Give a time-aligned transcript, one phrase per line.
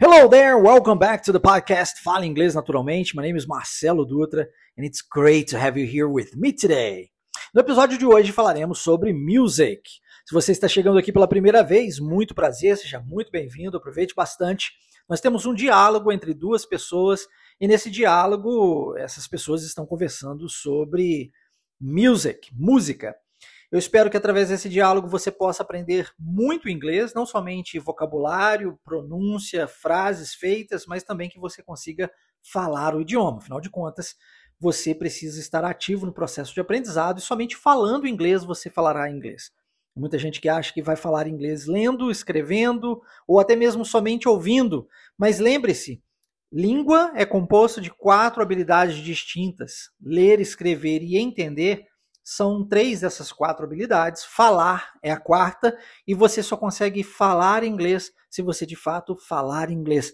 [0.00, 3.16] Hello there, welcome back to the podcast Fala Inglês Naturalmente.
[3.16, 7.10] My name is Marcelo Dutra and it's great to have you here with me today.
[7.52, 9.82] No episódio de hoje falaremos sobre music.
[10.24, 14.70] Se você está chegando aqui pela primeira vez, muito prazer, seja muito bem-vindo, aproveite bastante.
[15.08, 17.26] Nós temos um diálogo entre duas pessoas
[17.60, 21.32] e nesse diálogo essas pessoas estão conversando sobre
[21.80, 23.16] music, música.
[23.70, 29.68] Eu espero que através desse diálogo você possa aprender muito inglês, não somente vocabulário, pronúncia,
[29.68, 32.10] frases feitas, mas também que você consiga
[32.42, 33.38] falar o idioma.
[33.38, 34.16] Afinal de contas,
[34.58, 39.52] você precisa estar ativo no processo de aprendizado e somente falando inglês você falará inglês.
[39.94, 44.88] Muita gente que acha que vai falar inglês lendo, escrevendo ou até mesmo somente ouvindo,
[45.18, 46.02] mas lembre-se,
[46.50, 51.87] língua é composto de quatro habilidades distintas: ler, escrever e entender
[52.30, 54.22] são três dessas quatro habilidades.
[54.22, 55.74] Falar é a quarta,
[56.06, 60.12] e você só consegue falar inglês se você de fato falar inglês.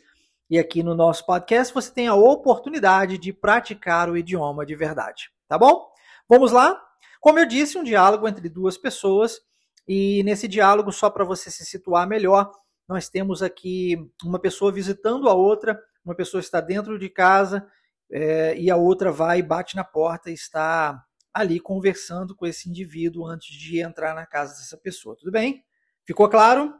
[0.48, 5.28] E aqui no nosso podcast você tem a oportunidade de praticar o idioma de verdade,
[5.48, 5.88] tá bom?
[6.28, 6.80] Vamos lá?
[7.20, 9.40] Como eu disse, um diálogo entre duas pessoas,
[9.88, 12.52] e nesse diálogo, só para você se situar melhor,
[12.88, 17.66] nós temos aqui uma pessoa visitando a outra, uma pessoa está dentro de casa
[18.08, 21.04] é, e a outra vai, bate na porta e está
[21.34, 25.16] ali conversando com esse indivíduo antes de entrar na casa dessa pessoa.
[25.16, 25.64] Tudo bem?
[26.04, 26.72] Ficou claro?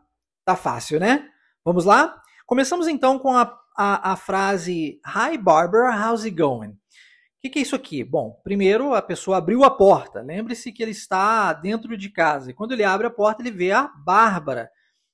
[0.44, 1.28] Tá fácil, né?
[1.64, 2.22] Vamos lá?
[2.46, 6.68] Começamos então com a, a, a frase Hi Barbara, how's it going?
[6.68, 6.78] O
[7.40, 8.04] que, que, é isso aqui?
[8.04, 10.22] Bom, primeiro a pessoa abriu a porta.
[10.22, 12.50] Lembre-se que ele está dentro de casa.
[12.50, 14.70] E quando ele abre a porta, ele vê a Bárbara,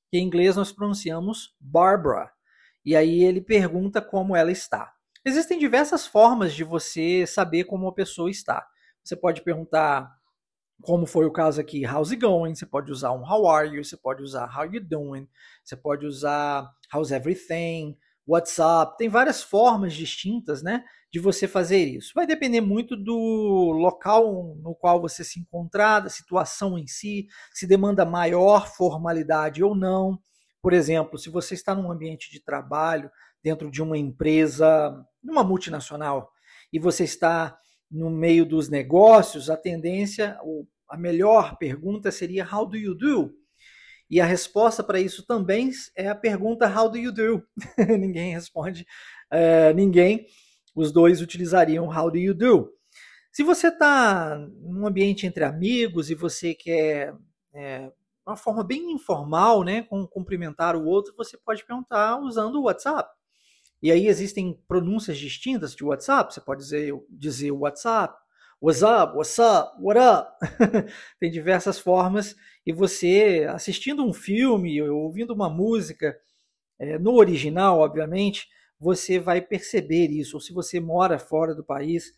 [0.08, 2.30] que em inglês nós pronunciamos Barbara.
[2.84, 4.92] E aí ele pergunta como ela está.
[5.24, 8.66] Existem diversas formas de você saber como uma pessoa está.
[9.10, 10.08] Você pode perguntar,
[10.82, 12.54] como foi o caso aqui, how's it going?
[12.54, 13.82] Você pode usar um how are you?
[13.82, 15.28] Você pode usar how you doing?
[15.64, 17.98] Você pode usar how's everything?
[18.24, 18.96] What's up?
[18.96, 22.12] Tem várias formas distintas, né, de você fazer isso.
[22.14, 27.66] Vai depender muito do local no qual você se encontrar, da situação em si, se
[27.66, 30.20] demanda maior formalidade ou não.
[30.62, 33.10] Por exemplo, se você está num ambiente de trabalho,
[33.42, 36.30] dentro de uma empresa, uma multinacional,
[36.72, 37.58] e você está
[37.90, 40.38] no meio dos negócios, a tendência,
[40.88, 43.34] a melhor pergunta seria How do you do?
[44.08, 47.42] E a resposta para isso também é a pergunta How do you do?
[47.98, 48.86] ninguém responde,
[49.30, 50.26] é, ninguém.
[50.74, 52.72] Os dois utilizariam How do you do?
[53.32, 57.14] Se você está num ambiente entre amigos e você quer
[57.54, 57.92] é,
[58.26, 63.08] uma forma bem informal, né, com cumprimentar o outro, você pode perguntar usando o WhatsApp.
[63.82, 66.32] E aí existem pronúncias distintas de WhatsApp.
[66.32, 68.14] Você pode dizer, dizer WhatsApp,
[68.60, 70.32] what's up, what's up, what up.
[71.18, 72.36] Tem diversas formas.
[72.66, 76.16] E você, assistindo um filme, ouvindo uma música,
[76.78, 78.48] é, no original, obviamente,
[78.78, 80.36] você vai perceber isso.
[80.36, 82.12] Ou se você mora fora do país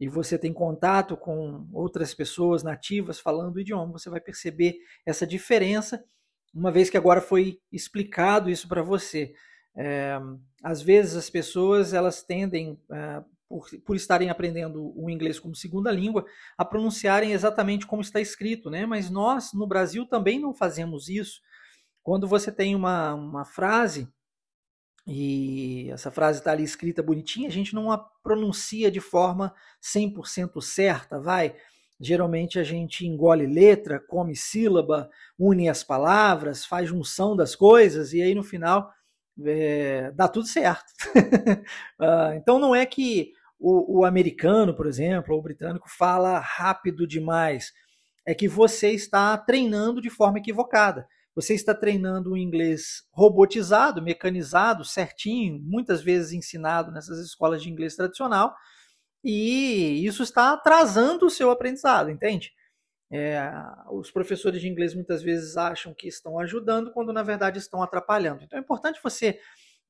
[0.00, 4.76] e você tem contato com outras pessoas nativas falando o idioma, você vai perceber
[5.06, 6.04] essa diferença,
[6.52, 9.32] uma vez que agora foi explicado isso para você.
[9.76, 10.18] É,
[10.62, 15.90] às vezes as pessoas elas tendem, é, por, por, estarem aprendendo o inglês como segunda
[15.90, 16.24] língua,
[16.56, 18.86] a pronunciarem exatamente como está escrito, né?
[18.86, 21.40] Mas nós no Brasil também não fazemos isso.
[22.02, 24.08] Quando você tem uma, uma frase
[25.06, 30.62] e essa frase está ali escrita bonitinha, a gente não a pronuncia de forma 100%
[30.62, 31.54] certa, vai?
[32.00, 38.22] Geralmente a gente engole letra, come sílaba, une as palavras, faz junção das coisas e
[38.22, 38.92] aí no final
[39.42, 40.92] é, dá tudo certo.
[42.00, 47.06] uh, então não é que o, o, americano, por exemplo, ou o britânico fala rápido
[47.06, 47.72] demais.
[48.26, 51.06] É que você está treinando de forma equivocada.
[51.34, 57.96] Você está treinando o inglês robotizado, mecanizado, certinho, muitas vezes ensinado nessas escolas de inglês
[57.96, 58.54] tradicional,
[59.22, 62.52] e isso está atrasando o seu aprendizado, entende?
[63.16, 63.48] É,
[63.92, 68.42] os professores de inglês muitas vezes acham que estão ajudando, quando na verdade estão atrapalhando.
[68.42, 69.38] Então é importante você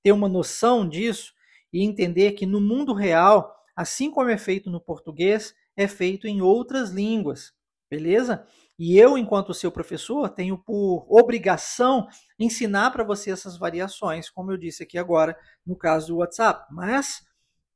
[0.02, 1.32] ter uma noção disso
[1.72, 6.42] e entender que no mundo real, assim como é feito no português, é feito em
[6.42, 7.54] outras línguas,
[7.90, 8.46] beleza?
[8.78, 12.06] E eu, enquanto seu professor, tenho por obrigação
[12.38, 15.34] ensinar para você essas variações, como eu disse aqui agora
[15.64, 16.66] no caso do WhatsApp.
[16.70, 17.24] Mas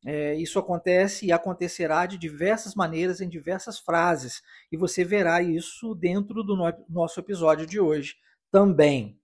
[0.05, 5.95] é, isso acontece e acontecerá de diversas maneiras em diversas frases, e você verá isso
[5.95, 8.17] dentro do no nosso episódio de hoje
[8.51, 9.19] também.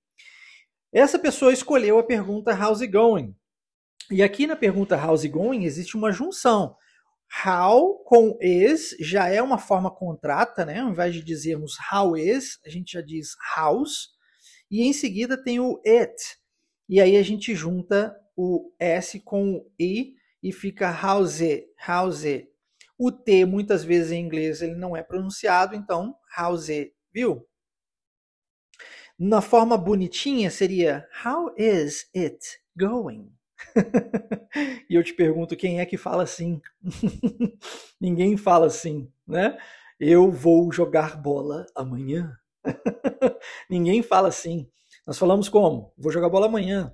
[0.93, 3.35] Essa pessoa escolheu a pergunta How's it going?
[4.11, 6.77] E aqui na pergunta How's it going existe uma junção.
[7.45, 10.81] How com is já é uma forma contrata, né?
[10.81, 14.11] Ao invés de dizermos how is, a gente já diz house.
[14.71, 16.15] E em seguida tem o it.
[16.89, 20.15] E aí a gente junta o S com o I
[20.45, 21.41] e fica house,
[21.87, 22.27] house.
[22.99, 26.69] O T, muitas vezes em inglês, ele não é pronunciado, então house,
[27.11, 27.49] viu?
[29.19, 33.33] Na forma bonitinha seria How is it going?
[34.91, 36.61] e eu te pergunto, quem é que fala assim?
[37.99, 39.57] Ninguém fala assim, né?
[39.99, 42.37] Eu vou jogar bola amanhã.
[43.71, 44.69] Ninguém fala assim.
[45.07, 45.95] Nós falamos como?
[45.97, 46.93] Vou jogar bola amanhã.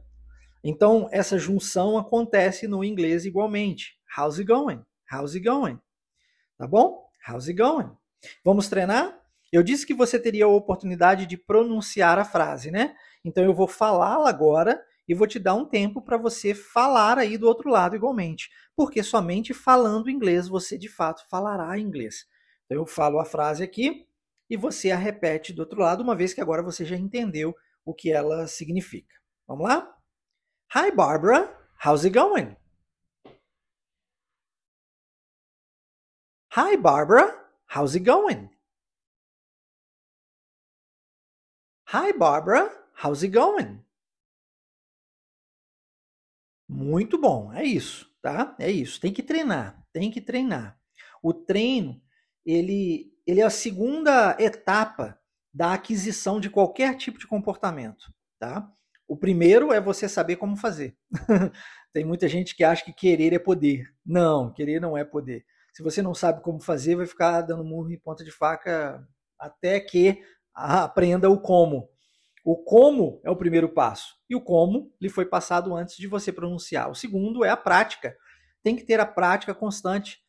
[0.63, 3.99] Então, essa junção acontece no inglês igualmente.
[4.17, 4.83] How's it going?
[5.11, 5.79] How's it going?
[6.59, 7.07] Tá bom?
[7.27, 7.91] How's it going?
[8.45, 9.19] Vamos treinar?
[9.53, 12.95] Eu disse que você teria a oportunidade de pronunciar a frase, né?
[13.25, 17.37] Então eu vou falá-la agora e vou te dar um tempo para você falar aí
[17.37, 18.49] do outro lado igualmente.
[18.77, 22.27] Porque somente falando inglês você de fato falará inglês.
[22.65, 24.07] Então eu falo a frase aqui
[24.49, 27.55] e você a repete do outro lado, uma vez que agora você já entendeu
[27.85, 29.15] o que ela significa.
[29.49, 29.93] Vamos lá?
[30.73, 32.55] Hi Barbara, how's it going?
[36.51, 37.35] Hi Barbara,
[37.67, 38.51] how's it going?
[41.87, 42.71] Hi Barbara,
[43.03, 43.85] how's it going?
[46.69, 48.55] Muito bom, é isso, tá?
[48.57, 49.01] É isso.
[49.01, 50.79] Tem que treinar, tem que treinar.
[51.21, 52.01] O treino,
[52.47, 55.21] ele, ele é a segunda etapa
[55.53, 58.73] da aquisição de qualquer tipo de comportamento, tá?
[59.11, 60.97] O primeiro é você saber como fazer.
[61.93, 63.93] Tem muita gente que acha que querer é poder.
[64.07, 65.45] Não, querer não é poder.
[65.75, 69.05] Se você não sabe como fazer, vai ficar dando murro em ponta de faca
[69.37, 70.23] até que
[70.55, 71.89] aprenda o como.
[72.45, 74.15] O como é o primeiro passo.
[74.29, 76.89] E o como lhe foi passado antes de você pronunciar.
[76.89, 78.17] O segundo é a prática.
[78.63, 80.21] Tem que ter a prática constante,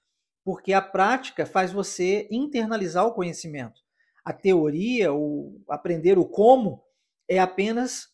[0.44, 3.80] porque a prática faz você internalizar o conhecimento.
[4.26, 6.82] A teoria, o aprender o como,
[7.30, 8.11] é apenas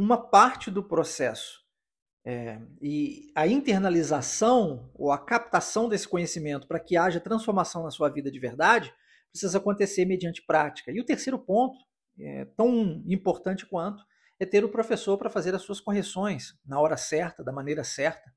[0.00, 1.60] uma parte do processo.
[2.24, 8.08] É, e a internalização ou a captação desse conhecimento para que haja transformação na sua
[8.08, 8.92] vida de verdade
[9.30, 10.90] precisa acontecer mediante prática.
[10.90, 11.78] E o terceiro ponto
[12.18, 14.02] é, tão importante quanto
[14.38, 18.32] é ter o professor para fazer as suas correções na hora certa, da maneira certa.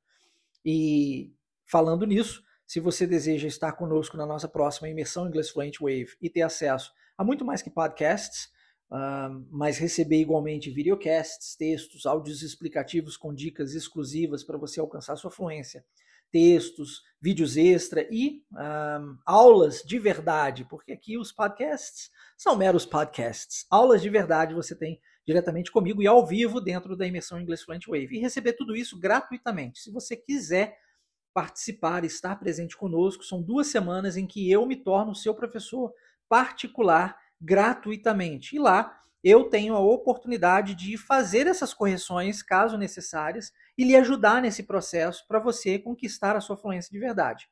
[0.66, 1.34] E
[1.66, 6.30] falando nisso, se você deseja estar conosco na nossa próxima imersão Inglês Fluent Wave e
[6.30, 8.50] ter acesso a muito mais que podcasts,
[8.92, 15.32] uh, mas receber igualmente videocasts, textos, áudios explicativos com dicas exclusivas para você alcançar sua
[15.32, 15.86] fluência,
[16.32, 23.68] textos, vídeos extra e um, aulas de verdade, porque aqui os podcasts são meros podcasts.
[23.70, 27.86] Aulas de verdade você tem diretamente comigo e ao vivo dentro da imersão English Fluent
[27.88, 28.18] Wave.
[28.18, 29.80] E receber tudo isso gratuitamente.
[29.80, 30.76] Se você quiser
[31.34, 35.94] participar, estar presente conosco, são duas semanas em que eu me torno seu professor
[36.28, 38.56] particular gratuitamente.
[38.56, 44.42] E lá eu tenho a oportunidade de fazer essas correções, caso necessárias, e lhe ajudar
[44.42, 47.48] nesse processo para você conquistar a sua fluência de verdade.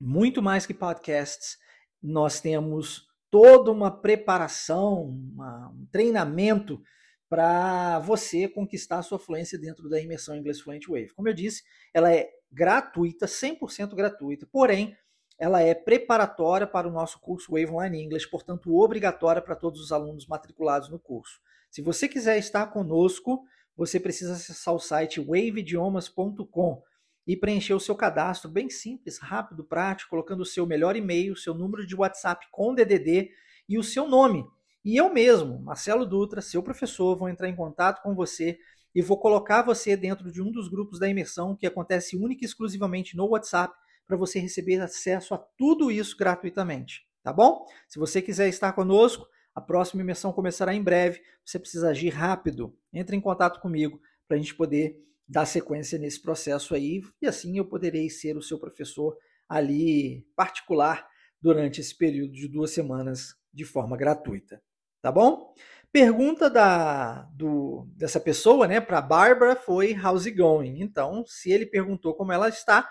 [0.00, 1.58] Muito mais que podcasts,
[2.02, 6.82] nós temos toda uma preparação, uma, um treinamento
[7.28, 11.14] para você conquistar a sua fluência dentro da imersão English Fluent Wave.
[11.14, 11.62] Como eu disse,
[11.94, 14.94] ela é gratuita, 100% gratuita, porém,
[15.42, 19.90] ela é preparatória para o nosso curso Wave Online English, portanto, obrigatória para todos os
[19.90, 21.40] alunos matriculados no curso.
[21.68, 23.42] Se você quiser estar conosco,
[23.76, 26.80] você precisa acessar o site waveidiomas.com
[27.26, 31.54] e preencher o seu cadastro bem simples, rápido, prático, colocando o seu melhor e-mail, seu
[31.54, 33.30] número de WhatsApp com DDD
[33.68, 34.46] e o seu nome.
[34.84, 38.60] E eu mesmo, Marcelo Dutra, seu professor, vou entrar em contato com você
[38.94, 42.46] e vou colocar você dentro de um dos grupos da imersão que acontece única e
[42.46, 43.74] exclusivamente no WhatsApp
[44.12, 47.64] para você receber acesso a tudo isso gratuitamente, tá bom?
[47.88, 51.22] Se você quiser estar conosco, a próxima imersão começará em breve.
[51.42, 52.76] Você precisa agir rápido.
[52.92, 57.56] Entre em contato comigo para a gente poder dar sequência nesse processo aí e assim
[57.56, 59.16] eu poderei ser o seu professor
[59.48, 61.08] ali particular
[61.40, 64.62] durante esse período de duas semanas de forma gratuita,
[65.00, 65.54] tá bom?
[65.90, 70.82] Pergunta da, do, dessa pessoa, né, para Bárbara foi how's it going?
[70.82, 72.86] Então, se ele perguntou como ela está,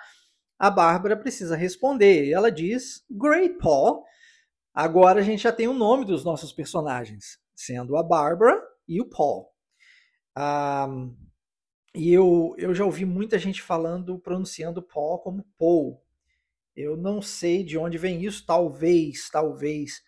[0.62, 2.26] a Bárbara precisa responder.
[2.26, 4.06] E ela diz: Great Paul.
[4.72, 9.10] Agora a gente já tem o nome dos nossos personagens, sendo a Bárbara e o
[9.10, 9.50] Paul.
[10.38, 11.18] Um,
[11.96, 16.00] e eu, eu já ouvi muita gente falando, pronunciando Paul como Paul.
[16.76, 20.04] Eu não sei de onde vem isso, talvez, talvez,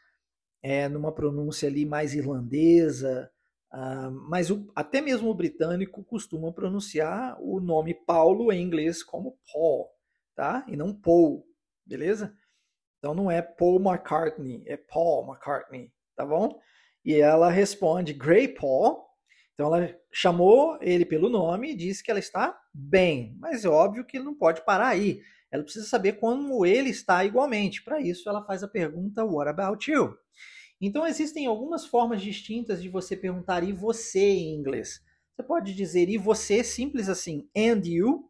[0.62, 3.30] é, numa pronúncia ali mais irlandesa,
[3.74, 9.38] uh, mas o, até mesmo o britânico costuma pronunciar o nome Paulo em inglês como
[9.52, 9.90] Paul
[10.36, 10.66] tá?
[10.68, 11.46] E não Paul,
[11.86, 12.36] beleza?
[13.00, 16.60] Então não é Paul McCartney, é Paul McCartney, tá bom?
[17.04, 19.04] E ela responde, Great Paul.
[19.54, 24.06] Então ela chamou ele pelo nome e disse que ela está bem, mas é óbvio
[24.06, 25.22] que ele não pode parar aí.
[25.54, 27.84] Ela precisa saber como ele está igualmente.
[27.84, 30.18] Para isso, ela faz a pergunta: What about you?
[30.82, 35.00] Então, existem algumas formas distintas de você perguntar e você em inglês.
[35.32, 38.30] Você pode dizer e você, simples assim, and you.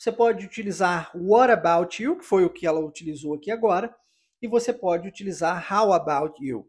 [0.00, 3.94] Você pode utilizar what about you, que foi o que ela utilizou aqui agora.
[4.40, 6.60] E você pode utilizar how about you.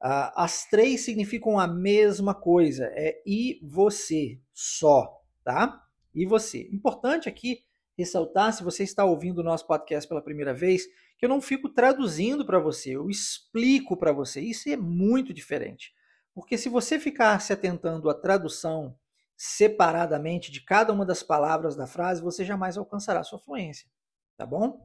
[0.00, 5.84] Uh, as três significam a mesma coisa, é e você só, tá?
[6.14, 6.68] E você.
[6.72, 7.64] Importante aqui
[7.96, 10.86] ressaltar, se você está ouvindo o nosso podcast pela primeira vez,
[11.18, 14.40] que eu não fico traduzindo para você, eu explico para você.
[14.40, 15.92] Isso é muito diferente.
[16.32, 18.96] Porque se você ficar se atentando à tradução
[19.38, 23.88] separadamente de cada uma das palavras da frase, você jamais alcançará sua fluência,
[24.36, 24.84] tá bom?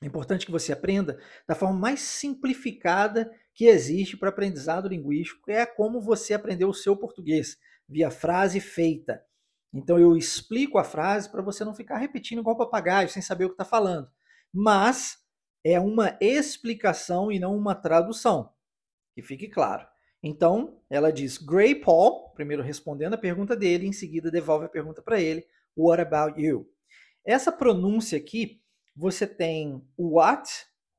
[0.00, 5.52] É importante que você aprenda da forma mais simplificada que existe para aprendizado linguístico, que
[5.52, 9.22] é como você aprendeu o seu português, via frase feita.
[9.74, 13.48] Então eu explico a frase para você não ficar repetindo igual papagaio, sem saber o
[13.48, 14.08] que está falando.
[14.52, 15.18] Mas
[15.64, 18.54] é uma explicação e não uma tradução.
[19.14, 19.86] Que fique claro.
[20.22, 25.00] Então, ela diz Gray Paul, primeiro respondendo a pergunta dele, em seguida devolve a pergunta
[25.00, 25.46] para ele,
[25.76, 26.68] What about you?
[27.24, 28.60] Essa pronúncia aqui,
[28.94, 30.50] você tem o what,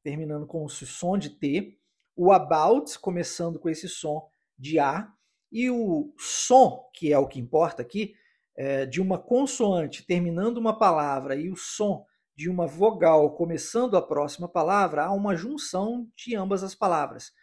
[0.03, 1.77] terminando com o som de T,
[2.15, 5.11] o about, começando com esse som de A,
[5.51, 8.15] e o som, que é o que importa aqui,
[8.55, 14.01] é, de uma consoante terminando uma palavra e o som de uma vogal começando a
[14.01, 17.33] próxima palavra, há uma junção de ambas as palavras.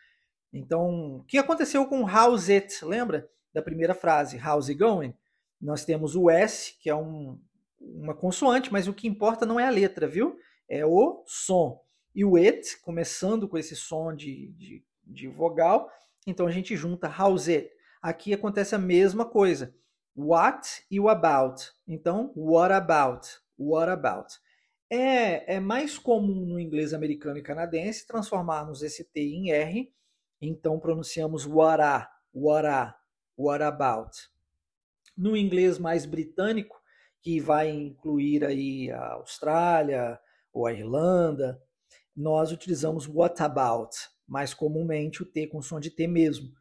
[0.52, 2.85] Então, o que aconteceu com how's it?
[2.85, 5.14] Lembra da primeira frase, how's it going?
[5.61, 7.38] Nós temos o S, que é um,
[7.81, 10.38] uma consoante, mas o que importa não é a letra, viu?
[10.69, 11.83] É o som.
[12.14, 15.90] E o it, começando com esse som de, de, de vogal,
[16.26, 17.71] então a gente junta how's it.
[18.00, 19.75] Aqui acontece a mesma coisa
[20.19, 21.62] what e o about.
[21.87, 23.28] Então, what about?
[23.57, 24.35] What about?
[24.90, 29.93] É, é mais comum no inglês americano e canadense transformarmos esse T em R,
[30.40, 32.95] então pronunciamos what a, what a,
[33.37, 34.16] what about.
[35.16, 36.80] No inglês mais britânico,
[37.21, 40.18] que vai incluir aí a Austrália
[40.52, 41.61] ou a Irlanda,
[42.14, 46.52] nós utilizamos what about, mais comumente o T com som de T mesmo.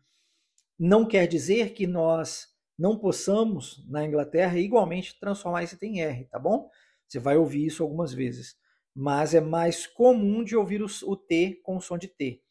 [0.77, 6.25] Não quer dizer que nós não possamos, na Inglaterra, igualmente transformar esse T em R,
[6.25, 6.69] tá bom?
[7.07, 8.55] Você vai ouvir isso algumas vezes.
[8.93, 12.43] Mas é mais comum de ouvir o, T com o som de T.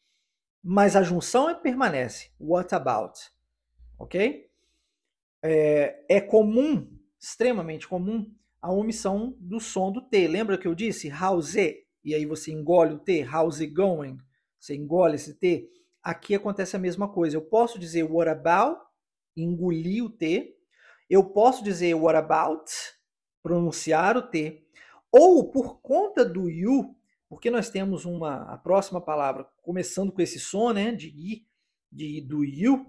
[0.69, 2.29] Mas a junção é, permanece.
[2.37, 3.17] What about?
[3.97, 4.49] Ok?
[5.41, 6.85] É, é comum,
[7.17, 8.29] extremamente comum,
[8.61, 10.27] a omissão do som do T.
[10.27, 11.87] Lembra que eu disse how's it?
[12.03, 14.17] E aí você engole o T, how's it going?
[14.59, 15.69] Você engole esse T.
[16.03, 17.37] Aqui acontece a mesma coisa.
[17.37, 18.77] Eu posso dizer what about
[19.37, 20.53] engolir o T.
[21.09, 22.69] Eu posso dizer what about,
[23.41, 24.67] pronunciar o T.
[25.13, 26.93] Ou por conta do you,
[27.29, 31.47] porque nós temos uma a próxima palavra começando com esse som, né, de i,
[31.91, 32.85] de do you,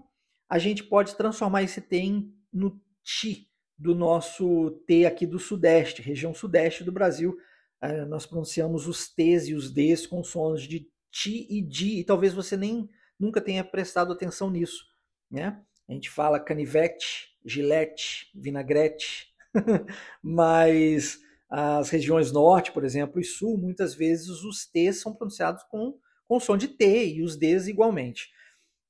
[0.49, 6.01] a gente pode transformar esse T em, no ti do nosso T aqui do Sudeste,
[6.01, 7.37] região Sudeste do Brasil.
[7.81, 12.03] Uh, nós pronunciamos os T's e os D's com sons de ti e di, e
[12.03, 14.85] talvez você nem nunca tenha prestado atenção nisso,
[15.29, 15.61] né?
[15.87, 19.33] A gente fala canivete, gilete, vinagrete,
[20.21, 21.19] mas
[21.49, 26.39] as regiões norte, por exemplo, e sul, muitas vezes os T's são pronunciados com, com
[26.39, 28.29] som de T e os D's igualmente.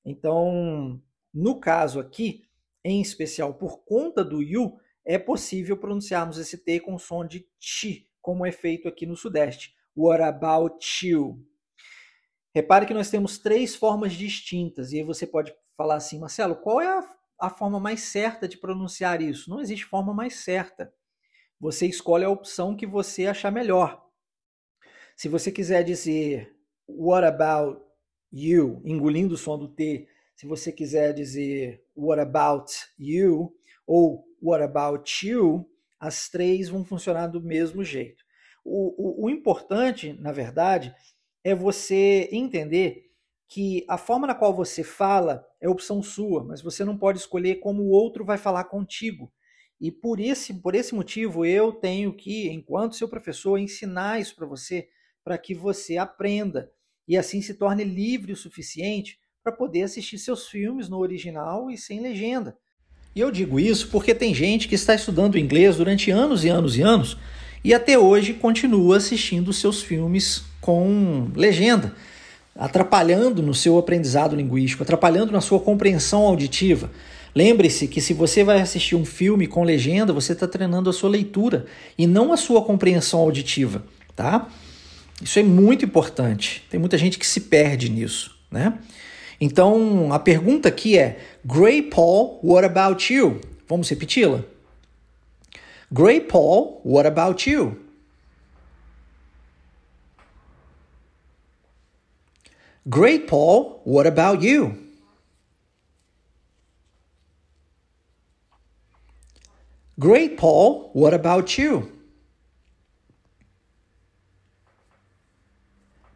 [0.05, 1.01] Então,
[1.33, 2.43] no caso aqui,
[2.83, 8.07] em especial por conta do you, é possível pronunciarmos esse T com som de T,
[8.21, 9.73] como é feito aqui no Sudeste.
[9.95, 11.45] What about you?
[12.53, 16.81] Repare que nós temos três formas distintas, e aí você pode falar assim, Marcelo, qual
[16.81, 19.49] é a, a forma mais certa de pronunciar isso?
[19.49, 20.93] Não existe forma mais certa.
[21.59, 24.05] Você escolhe a opção que você achar melhor.
[25.15, 26.55] Se você quiser dizer
[26.87, 27.81] what about
[28.31, 33.53] you, engolindo o som do T, se você quiser dizer what about you
[33.85, 38.23] ou what about you, as três vão funcionar do mesmo jeito.
[38.63, 40.95] O, o, o importante, na verdade,
[41.43, 43.11] é você entender
[43.49, 47.55] que a forma na qual você fala é opção sua, mas você não pode escolher
[47.55, 49.29] como o outro vai falar contigo.
[49.79, 54.45] E por esse, por esse motivo eu tenho que, enquanto seu professor, ensinar isso para
[54.45, 54.87] você,
[55.23, 56.69] para que você aprenda
[57.07, 61.77] e assim se torne livre o suficiente para poder assistir seus filmes no original e
[61.77, 62.57] sem legenda.
[63.15, 66.77] E eu digo isso porque tem gente que está estudando inglês durante anos e anos
[66.77, 67.17] e anos
[67.63, 71.95] e até hoje continua assistindo seus filmes com legenda
[72.59, 76.91] atrapalhando no seu aprendizado linguístico, atrapalhando na sua compreensão auditiva.
[77.33, 81.09] Lembre-se que se você vai assistir um filme com legenda, você está treinando a sua
[81.09, 81.65] leitura
[81.97, 83.83] e não a sua compreensão auditiva,
[84.15, 84.47] tá?
[85.21, 86.65] Isso é muito importante.
[86.69, 88.79] Tem muita gente que se perde nisso, né?
[89.39, 93.39] Então, a pergunta aqui é: Gray Paul, what about you?
[93.67, 94.43] Vamos repeti-la?
[95.91, 97.89] Gray Paul, what about you?
[102.89, 103.81] Great, Paul.
[103.85, 104.75] What about you?
[109.99, 110.91] Great, Paul.
[110.95, 111.91] What about you?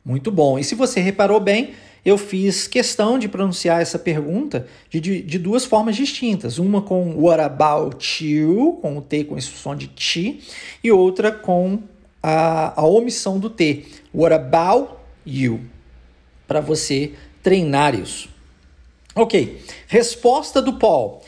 [0.06, 0.58] Muito bom.
[0.58, 1.74] E se você reparou bem,
[2.06, 6.60] eu fiz questão de pronunciar essa pergunta de, de, de, duas formas distintas.
[6.60, 10.42] Uma com what about you, com o T com esse som de ti,
[10.82, 11.84] e outra com
[12.22, 13.86] a, a omissão do T.
[14.16, 14.94] What about
[15.26, 15.60] you?
[16.48, 17.12] Para você
[17.42, 18.30] treinar isso.
[19.14, 21.22] Ok, resposta do Paul.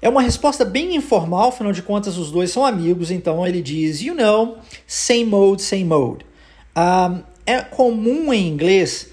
[0.00, 4.00] É uma resposta bem informal, afinal de contas os dois são amigos, então ele diz,
[4.00, 6.24] you know, same mode, same mode.
[6.76, 9.08] Um, é comum em inglês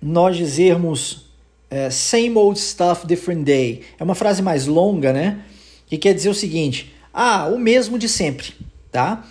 [0.00, 1.30] nós dizermos
[1.68, 3.82] é, same old stuff, different day.
[3.98, 5.40] É uma frase mais longa, né?
[5.86, 8.52] Que quer dizer o seguinte: ah, o mesmo de sempre,
[8.92, 9.24] tá?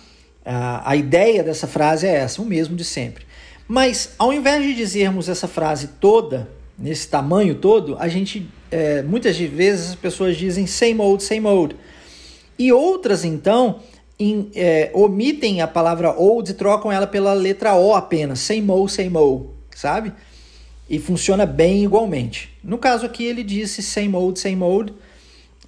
[0.44, 3.24] A, a ideia dessa frase é essa, o mesmo de sempre.
[3.66, 9.36] Mas ao invés de dizermos essa frase toda, nesse tamanho todo, a gente é, muitas
[9.36, 11.76] vezes as pessoas dizem same old, same old.
[12.58, 13.80] E outras então
[14.18, 18.92] in, é, omitem a palavra old e trocam ela pela letra O apenas, same old,
[18.92, 20.12] same old, sabe?
[20.90, 22.50] e funciona bem igualmente.
[22.64, 24.92] No caso aqui ele disse same old, same old,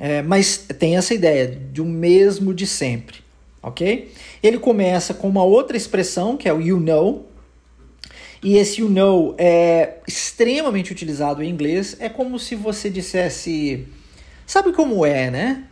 [0.01, 3.19] é, mas tem essa ideia de o mesmo de sempre,
[3.63, 4.13] ok?
[4.43, 7.25] Ele começa com uma outra expressão que é o you know,
[8.43, 13.87] e esse you know é extremamente utilizado em inglês, é como se você dissesse,
[14.47, 15.65] sabe como é, né?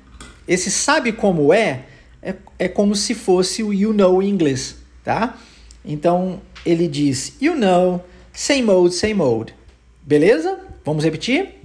[0.47, 1.85] Esse sabe como é,
[2.23, 5.39] é, é como se fosse o you know em inglês, tá?
[5.85, 9.55] Então ele diz, you know, Same old, same old.
[10.03, 10.59] Beleza?
[10.85, 11.57] Vamos repetir?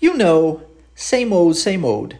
[0.00, 0.62] You know,
[0.94, 2.18] same old, same old.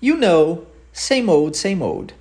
[0.00, 2.14] You know, same old, same old.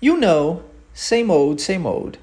[0.00, 0.62] You know,
[0.92, 2.18] same old, same old.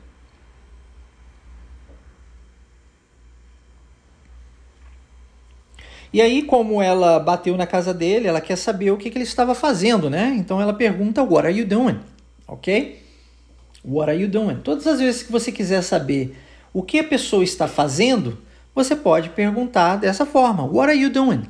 [6.11, 9.23] E aí, como ela bateu na casa dele, ela quer saber o que, que ele
[9.23, 10.33] estava fazendo, né?
[10.37, 11.99] Então ela pergunta: What are you doing?
[12.47, 13.03] Ok?
[13.85, 14.57] What are you doing?
[14.57, 16.35] Todas as vezes que você quiser saber
[16.73, 18.37] o que a pessoa está fazendo,
[18.83, 21.43] você pode perguntar dessa forma: What are you doing?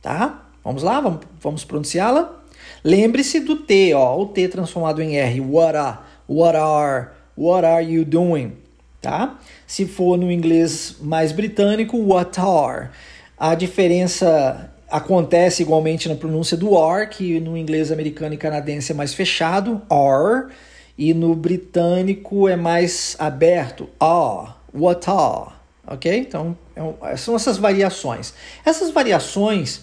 [0.00, 0.44] Tá?
[0.64, 2.40] Vamos lá, vamos, vamos pronunciá-la.
[2.84, 5.40] Lembre-se do T, ó, o T transformado em R.
[5.40, 5.98] What are,
[6.28, 8.52] what are, what are you doing?
[9.00, 9.38] Tá?
[9.66, 12.90] Se for no inglês mais britânico, what are.
[13.36, 18.94] A diferença acontece igualmente na pronúncia do or, que no inglês americano e canadense é
[18.94, 20.50] mais fechado, or,
[20.96, 25.52] e no britânico é mais aberto, ah, what are,
[25.86, 26.16] ok?
[26.16, 26.56] Então
[27.02, 28.34] é são essas variações.
[28.64, 29.80] Essas variações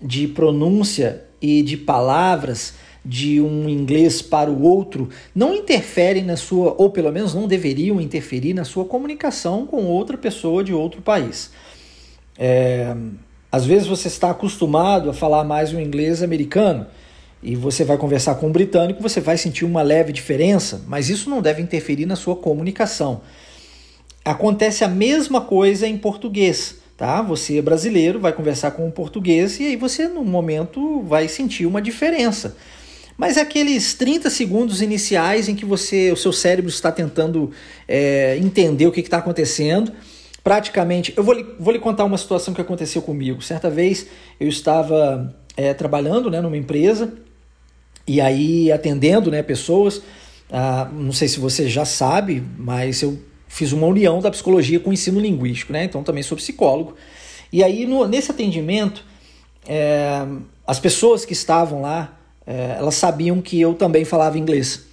[0.00, 6.74] de pronúncia e de palavras de um inglês para o outro não interferem na sua,
[6.76, 11.50] ou pelo menos não deveriam interferir na sua comunicação com outra pessoa de outro país.
[12.36, 12.94] É,
[13.50, 16.86] às vezes você está acostumado a falar mais o inglês americano
[17.42, 21.30] e você vai conversar com um britânico, você vai sentir uma leve diferença, mas isso
[21.30, 23.22] não deve interferir na sua comunicação.
[24.28, 27.22] Acontece a mesma coisa em português, tá?
[27.22, 31.64] Você é brasileiro, vai conversar com um português e aí você no momento vai sentir
[31.64, 32.54] uma diferença.
[33.16, 37.52] Mas aqueles 30 segundos iniciais em que você, o seu cérebro está tentando
[37.88, 39.92] é, entender o que está acontecendo
[40.44, 41.14] praticamente.
[41.16, 43.40] Eu vou lhe, vou lhe contar uma situação que aconteceu comigo.
[43.40, 47.14] Certa vez eu estava é, trabalhando né, numa empresa
[48.06, 50.02] e aí atendendo né, pessoas.
[50.52, 54.90] Ah, não sei se você já sabe, mas eu fiz uma união da psicologia com
[54.90, 55.84] o ensino linguístico, né?
[55.84, 56.94] Então também sou psicólogo.
[57.52, 59.04] E aí no, nesse atendimento,
[59.66, 60.24] é,
[60.66, 64.86] as pessoas que estavam lá, é, elas sabiam que eu também falava inglês.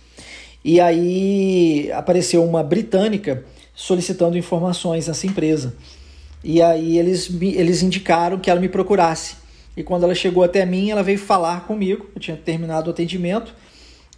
[0.64, 5.76] E aí apareceu uma britânica solicitando informações nessa empresa.
[6.44, 9.36] E aí eles, eles indicaram que ela me procurasse.
[9.76, 12.08] E quando ela chegou até mim, ela veio falar comigo.
[12.16, 13.54] Eu tinha terminado o atendimento.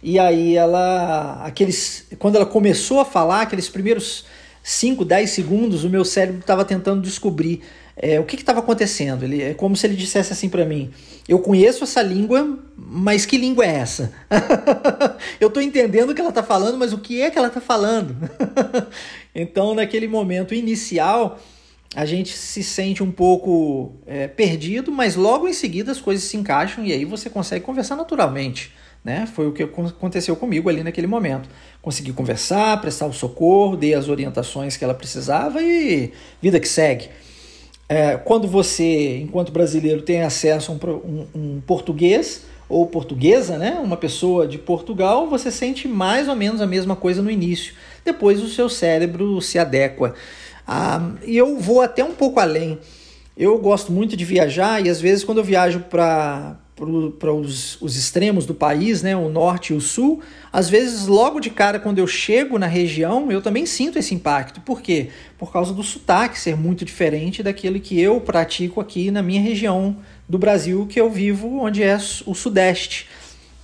[0.02, 4.24] E aí ela, aqueles, quando ela começou a falar, aqueles primeiros
[4.62, 7.62] 5, 10 segundos, o meu cérebro estava tentando descobrir
[7.96, 9.24] é, o que estava acontecendo.
[9.24, 10.90] Ele, é como se ele dissesse assim para mim:
[11.28, 14.12] Eu conheço essa língua, mas que língua é essa?
[15.40, 17.60] eu estou entendendo o que ela está falando, mas o que é que ela está
[17.60, 18.16] falando?
[19.34, 21.40] então, naquele momento inicial,
[21.94, 26.36] a gente se sente um pouco é, perdido, mas logo em seguida as coisas se
[26.36, 28.72] encaixam e aí você consegue conversar naturalmente.
[29.08, 29.24] Né?
[29.24, 31.48] Foi o que aconteceu comigo ali naquele momento.
[31.80, 37.08] Consegui conversar, prestar o socorro, dei as orientações que ela precisava e vida que segue.
[37.88, 43.80] É, quando você, enquanto brasileiro, tem acesso a um, um, um, português ou portuguesa, né?
[43.82, 47.72] uma pessoa de Portugal, você sente mais ou menos a mesma coisa no início.
[48.04, 50.14] Depois o seu cérebro se adequa.
[50.66, 52.78] Ah, e eu vou até um pouco além.
[53.34, 56.58] Eu gosto muito de viajar e às vezes quando eu viajo para
[57.18, 60.20] para os, os extremos do país, né, o norte e o sul,
[60.52, 64.60] às vezes logo de cara quando eu chego na região, eu também sinto esse impacto.
[64.60, 65.08] Por quê?
[65.36, 69.96] Por causa do sotaque ser muito diferente daquele que eu pratico aqui na minha região
[70.28, 73.08] do Brasil que eu vivo, onde é o sudeste.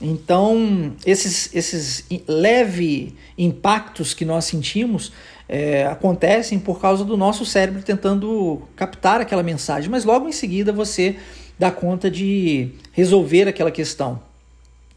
[0.00, 5.12] Então, esses, esses leve impactos que nós sentimos
[5.48, 10.72] é, acontecem por causa do nosso cérebro tentando captar aquela mensagem, mas logo em seguida
[10.72, 11.16] você
[11.59, 14.21] dá conta de resolver aquela questão.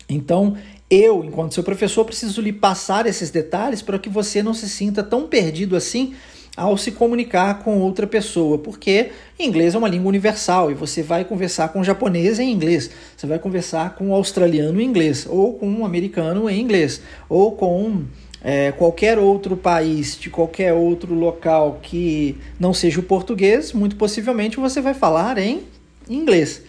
[0.09, 0.57] Então,
[0.89, 5.03] eu, enquanto seu professor, preciso lhe passar esses detalhes para que você não se sinta
[5.03, 6.15] tão perdido assim
[6.55, 11.23] ao se comunicar com outra pessoa, porque inglês é uma língua universal e você vai
[11.23, 15.53] conversar com um japonês em inglês, você vai conversar com um australiano em inglês, ou
[15.53, 18.05] com um americano em inglês, ou com
[18.41, 24.57] é, qualquer outro país, de qualquer outro local que não seja o português, muito possivelmente
[24.57, 25.61] você vai falar em
[26.09, 26.61] inglês.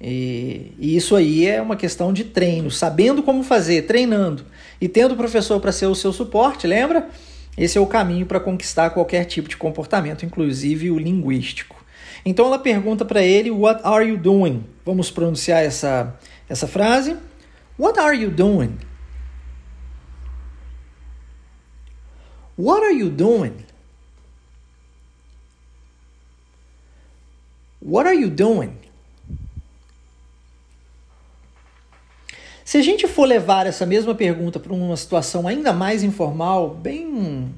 [0.00, 4.44] E, e, isso aí é uma questão de treino, sabendo como fazer, treinando
[4.80, 7.08] e tendo o professor para ser o seu suporte, lembra?
[7.56, 11.76] Esse é o caminho para conquistar qualquer tipo de comportamento, inclusive o linguístico.
[12.24, 14.64] Então ela pergunta para ele: What are you doing?
[14.84, 17.16] Vamos pronunciar essa, essa frase.
[17.78, 18.76] What are you doing?
[22.56, 23.54] What are you doing?
[27.80, 28.83] What are you doing?
[32.74, 37.54] Se a gente for levar essa mesma pergunta para uma situação ainda mais informal, bem.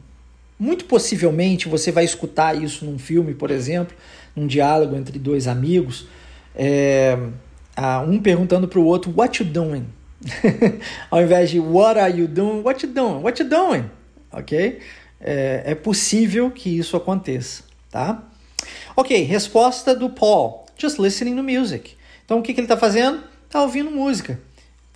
[0.58, 3.96] Muito possivelmente você vai escutar isso num filme, por exemplo,
[4.36, 6.06] num diálogo entre dois amigos,
[6.54, 7.16] é,
[8.06, 9.86] um perguntando para o outro, What you doing?
[11.10, 12.60] Ao invés de What are you doing?
[12.60, 13.22] What you doing?
[13.22, 13.86] What you doing?
[14.30, 14.80] Ok?
[15.18, 18.22] É, é possível que isso aconteça, tá?
[18.94, 20.66] Ok, resposta do Paul.
[20.76, 21.96] Just listening to music.
[22.22, 23.24] Então o que, que ele está fazendo?
[23.46, 24.38] Está ouvindo música.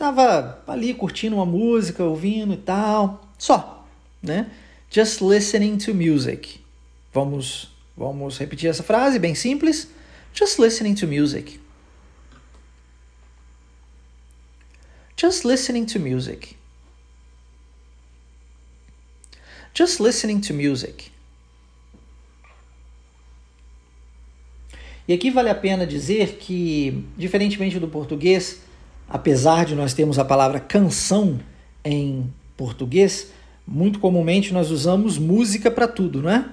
[0.00, 3.22] Tava ali curtindo uma música, ouvindo e tal.
[3.36, 3.86] Só,
[4.22, 4.50] né?
[4.90, 6.58] Just listening to music.
[7.12, 9.88] Vamos, vamos repetir essa frase bem simples.
[10.32, 11.60] Just listening to music.
[15.20, 16.56] Just listening to music.
[19.74, 21.12] Just listening to music.
[25.06, 28.62] E aqui vale a pena dizer que, diferentemente do português,
[29.11, 31.40] apesar de nós termos a palavra canção
[31.85, 33.33] em português,
[33.66, 36.44] muito comumente nós usamos música para tudo, não é?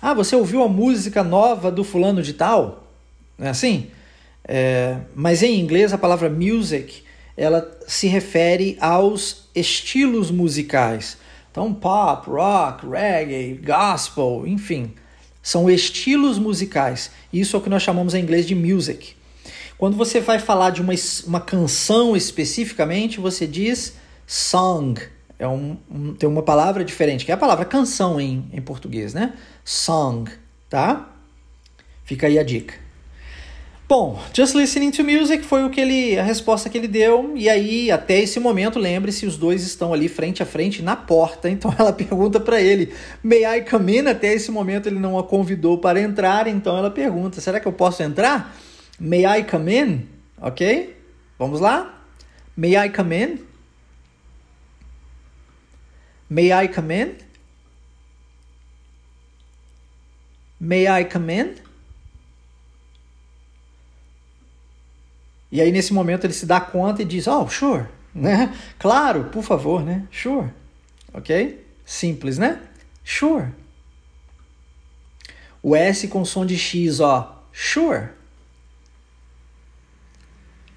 [0.00, 2.88] Ah, você ouviu a música nova do fulano de tal?
[3.36, 3.88] Não é assim?
[4.46, 7.02] É, mas em inglês a palavra music
[7.36, 11.16] ela se refere aos estilos musicais.
[11.50, 14.92] Então, pop, rock, reggae, gospel, enfim,
[15.42, 17.10] são estilos musicais.
[17.32, 19.16] Isso é o que nós chamamos em inglês de music.
[19.76, 20.92] Quando você vai falar de uma,
[21.26, 23.94] uma canção especificamente, você diz
[24.26, 25.00] song.
[25.38, 29.12] É um, um, tem uma palavra diferente, que é a palavra canção em, em português,
[29.12, 29.34] né?
[29.64, 30.30] Song,
[30.68, 31.08] tá?
[32.04, 32.84] Fica aí a dica.
[33.86, 37.32] Bom, just listening to music foi o que ele, a resposta que ele deu.
[37.36, 41.50] E aí, até esse momento, lembre-se, os dois estão ali frente a frente na porta.
[41.50, 44.06] Então ela pergunta para ele, May I come in?
[44.06, 47.72] Até esse momento ele não a convidou para entrar, então ela pergunta, será que eu
[47.72, 48.56] posso entrar?
[48.98, 50.08] May I come in?
[50.40, 50.96] Ok?
[51.38, 52.02] Vamos lá?
[52.56, 53.46] May I come in?
[56.28, 57.16] May I come in?
[60.60, 61.56] May I come in?
[65.50, 68.52] E aí nesse momento ele se dá conta e diz, oh, sure, né?
[68.78, 70.06] Claro, por favor, né?
[70.10, 70.50] Sure,
[71.12, 71.64] ok?
[71.84, 72.60] Simples, né?
[73.04, 73.52] Sure.
[75.62, 78.08] O S com som de X, ó, sure.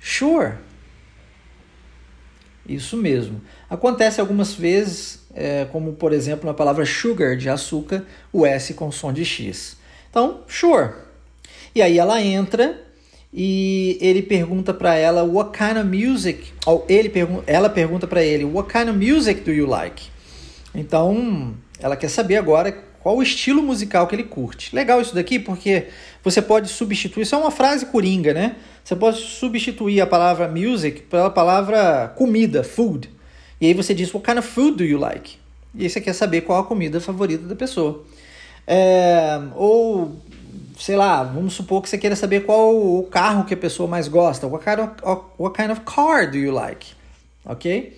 [0.08, 0.54] Sure.
[2.66, 3.42] Isso mesmo.
[3.70, 8.90] Acontece algumas vezes, é, como por exemplo na palavra sugar, de açúcar, o S com
[8.90, 9.76] som de X.
[10.10, 10.92] Então, sure.
[11.76, 12.82] E aí ela entra
[13.34, 18.24] e ele pergunta para ela what kind of music ou ele pergun ela pergunta para
[18.24, 20.06] ele what kind of music do you like
[20.74, 22.72] então ela quer saber agora
[23.08, 25.88] qual o estilo musical que ele curte legal isso daqui porque
[26.22, 31.04] você pode substituir isso é uma frase coringa né você pode substituir a palavra music
[31.04, 33.10] pela palavra comida food
[33.62, 35.38] e aí você diz what kind of food do you like
[35.74, 38.04] e aí você quer saber qual a comida favorita da pessoa
[38.68, 40.22] é, ou
[40.78, 44.08] sei lá, vamos supor que você queira saber qual o carro que a pessoa mais
[44.08, 44.46] gosta.
[44.46, 46.88] What kind of, what kind of car do you like?
[47.46, 47.98] Ok?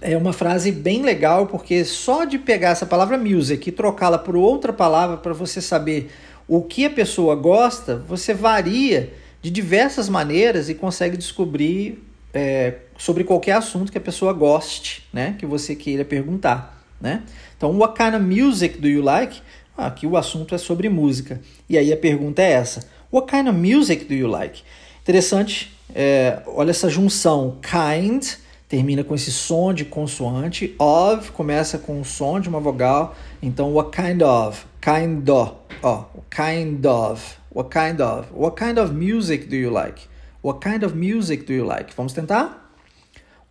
[0.00, 4.36] É uma frase bem legal porque só de pegar essa palavra music e trocá-la por
[4.36, 6.10] outra palavra para você saber
[6.46, 12.02] o que a pessoa gosta, você varia de diversas maneiras e consegue descobrir
[12.32, 15.36] é, sobre qualquer assunto que a pessoa goste, né?
[15.38, 17.22] Que você queira perguntar, né?
[17.56, 19.40] Então, what kind of music do you like?
[19.76, 21.40] Aqui o assunto é sobre música.
[21.68, 24.62] E aí a pergunta é essa: What kind of music do you like?
[25.02, 27.58] Interessante, é, olha essa junção.
[27.62, 28.24] Kind
[28.68, 30.74] termina com esse som de consoante.
[30.78, 33.14] Of começa com o som de uma vogal.
[33.42, 34.66] Então, what kind of?
[34.80, 35.54] Kind of.
[35.82, 37.36] Ó, kind of.
[37.54, 38.26] What kind of?
[38.32, 40.08] What kind of music do you like?
[40.42, 41.94] What kind of music do you like?
[41.96, 42.60] Vamos tentar?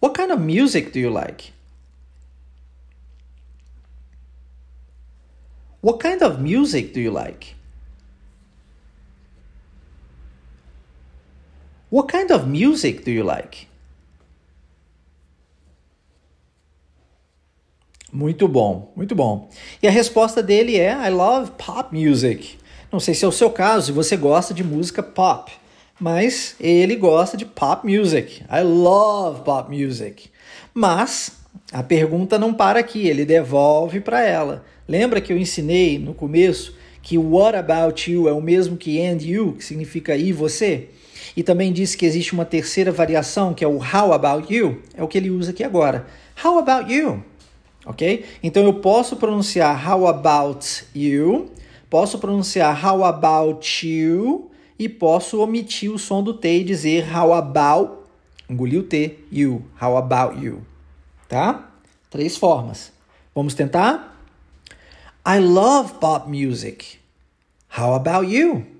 [0.01, 1.53] What kind of music do you like?
[5.81, 7.55] What kind of music do you like?
[11.89, 13.67] What kind of music do you like?
[18.13, 19.49] Muito bom, muito bom.
[19.81, 22.59] E a resposta dele é I love pop music.
[22.91, 25.51] Não sei se é o seu caso, se você gosta de música pop,
[25.99, 28.43] mas ele gosta de pop music.
[28.43, 30.29] I love pop music.
[30.75, 31.39] Mas
[31.71, 34.63] a pergunta não para aqui, ele devolve para ela.
[34.87, 39.23] Lembra que eu ensinei no começo que what about you é o mesmo que and
[39.23, 40.89] you, que significa e você?
[41.35, 45.01] E também disse que existe uma terceira variação, que é o how about you, é
[45.01, 46.05] o que ele usa aqui agora.
[46.43, 47.23] How about you?
[47.85, 48.25] Ok?
[48.41, 51.51] Então eu posso pronunciar how about you,
[51.89, 57.33] posso pronunciar how about you e posso omitir o som do T e dizer how
[57.33, 57.91] about,
[58.49, 60.61] engolir o T, you, how about you.
[61.27, 61.69] Tá?
[62.09, 62.91] Três formas.
[63.35, 64.17] Vamos tentar?
[65.25, 66.99] I love pop music.
[67.75, 68.72] How about you?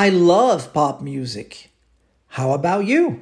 [0.00, 1.70] I love pop music.
[2.28, 3.20] How about you?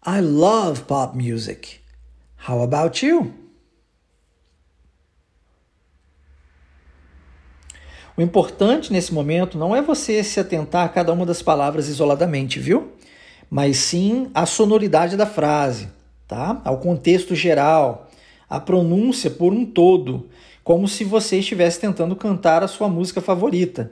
[0.00, 1.80] I love pop music.
[2.46, 3.34] How about you?
[8.16, 12.60] O importante nesse momento não é você se atentar a cada uma das palavras isoladamente,
[12.60, 12.92] viu?
[13.50, 15.88] Mas sim a sonoridade da frase,
[16.28, 16.62] tá?
[16.64, 18.03] Ao contexto geral,
[18.56, 20.28] a pronúncia por um todo,
[20.62, 23.90] como se você estivesse tentando cantar a sua música favorita,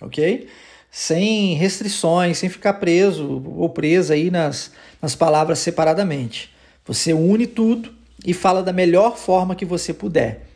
[0.00, 0.48] ok?
[0.90, 4.70] Sem restrições, sem ficar preso ou presa aí nas,
[5.02, 6.54] nas palavras separadamente.
[6.86, 7.92] Você une tudo
[8.24, 10.46] e fala da melhor forma que você puder,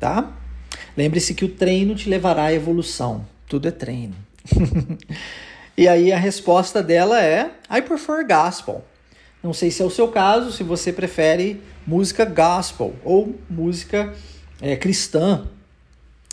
[0.00, 0.32] tá?
[0.96, 3.24] Lembre-se que o treino te levará à evolução.
[3.48, 4.14] Tudo é treino.
[5.76, 8.84] e aí a resposta dela é I prefer gospel.
[9.46, 14.12] Não sei se é o seu caso, se você prefere música gospel ou música
[14.60, 15.46] é, cristã,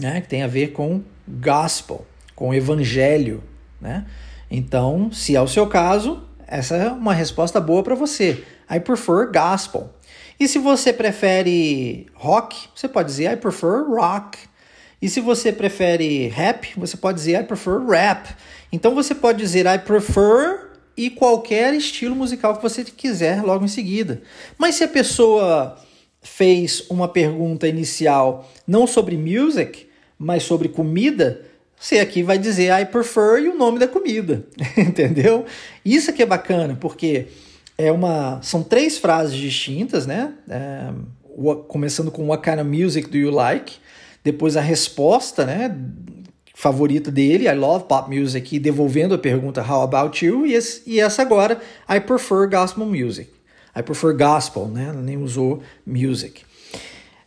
[0.01, 3.43] né, que tem a ver com gospel, com evangelho,
[3.79, 4.07] né?
[4.49, 8.43] Então, se é o seu caso, essa é uma resposta boa para você.
[8.67, 9.93] I prefer gospel.
[10.39, 14.39] E se você prefere rock, você pode dizer I prefer rock.
[14.99, 18.35] E se você prefere rap, você pode dizer I prefer rap.
[18.71, 23.69] Então você pode dizer I prefer e qualquer estilo musical que você quiser logo em
[23.69, 24.21] seguida.
[24.57, 25.77] Mas se a pessoa
[26.21, 31.41] fez uma pergunta inicial não sobre music, mas sobre comida,
[31.77, 34.45] você aqui vai dizer I prefer e o nome da comida,
[34.77, 35.45] entendeu?
[35.83, 37.27] Isso aqui é bacana, porque
[37.77, 40.33] é uma, são três frases distintas, né?
[40.49, 40.91] É,
[41.67, 43.73] começando com What kind of music do you like?
[44.23, 45.75] Depois a resposta, né?
[46.53, 50.45] Favorita dele, I love pop music, devolvendo a pergunta How about you?
[50.45, 53.29] E, esse, e essa agora, I prefer gospel music.
[53.75, 54.85] I prefer gospel, né?
[54.89, 56.43] Ela nem usou music.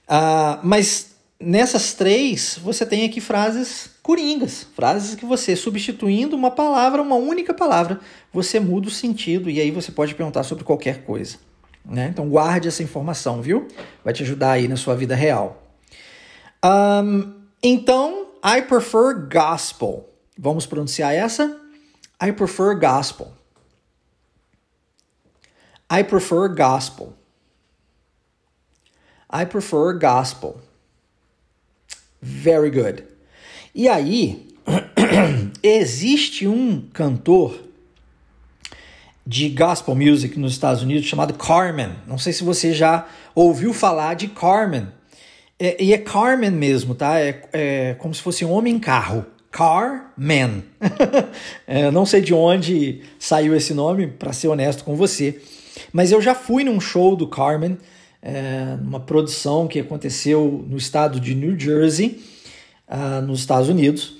[0.08, 7.02] Uh, mas nessas três, você tem aqui frases coringas, frases que você, substituindo uma palavra,
[7.02, 8.00] uma única palavra,
[8.32, 11.38] você muda o sentido e aí você pode perguntar sobre qualquer coisa.
[11.84, 12.08] Né?
[12.12, 13.66] Então guarde essa informação, viu?
[14.04, 15.62] Vai te ajudar aí na sua vida real.
[16.64, 20.08] Um, então, I prefer gospel.
[20.38, 21.60] Vamos pronunciar essa?
[22.22, 23.32] I prefer gospel.
[25.90, 27.12] I prefer gospel.
[29.28, 30.60] I prefer gospel.
[32.22, 33.04] Very good.
[33.74, 34.46] E aí,
[35.60, 37.60] existe um cantor
[39.26, 41.96] de gospel music nos Estados Unidos chamado Carmen.
[42.06, 44.86] Não sei se você já ouviu falar de Carmen.
[45.58, 47.18] É, e é Carmen mesmo, tá?
[47.18, 49.24] É, é como se fosse um homem-carro.
[49.50, 50.64] Carmen.
[51.66, 55.40] é, não sei de onde saiu esse nome, para ser honesto com você.
[55.92, 57.78] Mas eu já fui num show do Carmen,
[58.20, 62.20] é, numa produção que aconteceu no estado de New Jersey,
[62.86, 64.16] uh, nos Estados Unidos.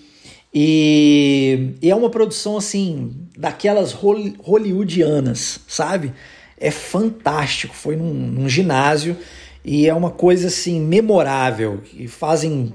[0.55, 6.14] E, e, é uma produção assim, daquelas hollywoodianas, sabe?
[6.59, 7.75] É fantástico.
[7.75, 9.18] Foi num, num ginásio
[9.67, 11.81] e é uma coisa assim memorável.
[11.93, 12.73] E fazem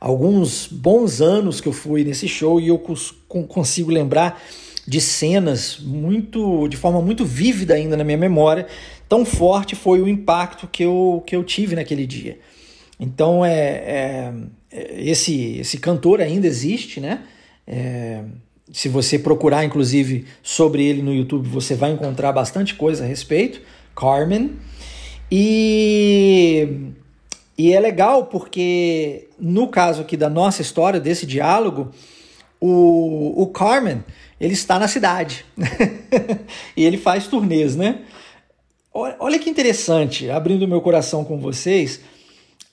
[0.00, 2.78] alguns bons anos que eu fui nesse show e eu
[3.48, 4.42] consigo lembrar
[4.84, 8.66] de cenas muito de forma muito vívida ainda na minha memória.
[9.08, 12.40] Tão forte foi o impacto que eu, que eu tive naquele dia.
[12.98, 14.32] Então é, é
[14.96, 17.20] esse, esse cantor ainda existe, né?
[17.64, 18.24] É,
[18.72, 23.60] se você procurar, inclusive, sobre ele no YouTube, você vai encontrar bastante coisa a respeito.
[23.94, 24.56] Carmen.
[25.34, 26.68] E,
[27.56, 31.90] e é legal porque, no caso aqui da nossa história, desse diálogo,
[32.60, 34.04] o, o Carmen
[34.38, 35.46] ele está na cidade
[36.76, 38.02] e ele faz turnês, né?
[38.92, 42.02] Olha que interessante, abrindo meu coração com vocês,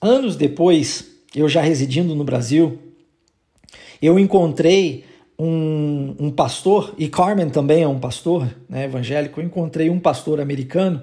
[0.02, 2.78] anos depois eu já residindo no Brasil,
[4.02, 5.06] eu encontrei
[5.40, 10.42] um, um pastor, e Carmen também é um pastor né, evangélico, eu encontrei um pastor
[10.42, 11.02] americano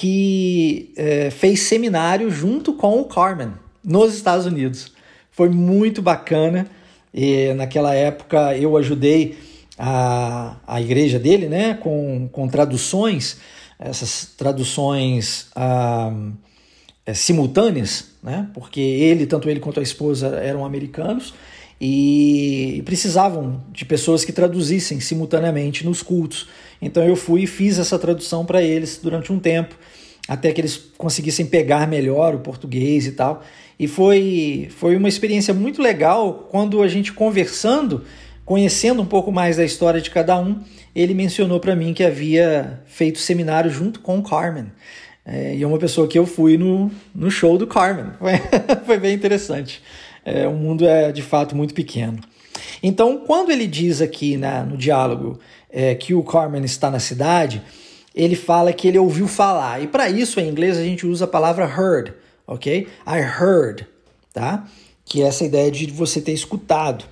[0.00, 3.50] que é, fez seminário junto com o Carmen
[3.82, 4.92] nos Estados Unidos.
[5.32, 6.68] Foi muito bacana.
[7.12, 9.36] E naquela época eu ajudei
[9.76, 13.38] a, a igreja dele né, com, com traduções,
[13.76, 15.48] essas traduções.
[15.56, 16.12] Ah,
[17.04, 18.50] é, simultâneas, né?
[18.54, 21.32] porque ele, tanto ele quanto a esposa eram americanos
[21.80, 26.48] e precisavam de pessoas que traduzissem simultaneamente nos cultos.
[26.80, 29.74] Então eu fui e fiz essa tradução para eles durante um tempo,
[30.26, 33.42] até que eles conseguissem pegar melhor o português e tal.
[33.78, 38.04] E foi, foi uma experiência muito legal quando a gente conversando,
[38.44, 40.60] conhecendo um pouco mais da história de cada um,
[40.94, 44.66] ele mencionou para mim que havia feito seminário junto com o Carmen.
[45.24, 48.06] É, e é uma pessoa que eu fui no, no show do Carmen.
[48.18, 48.32] Foi,
[48.86, 49.82] foi bem interessante.
[50.24, 52.18] É, o mundo é de fato muito pequeno.
[52.82, 55.38] Então, quando ele diz aqui na, no diálogo
[55.70, 57.62] é, que o Carmen está na cidade,
[58.14, 59.82] ele fala que ele ouviu falar.
[59.82, 62.12] E para isso, em inglês, a gente usa a palavra heard,
[62.46, 62.88] ok?
[63.06, 63.86] I heard,
[64.32, 64.66] tá?
[65.04, 67.04] Que é essa ideia de você ter escutado.